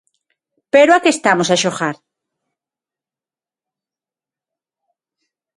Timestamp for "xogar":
1.63-1.95